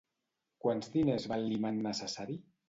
Quants 0.63 0.89
diners 0.95 1.27
val 1.33 1.45
l'imant 1.51 1.79
necessari? 1.85 2.41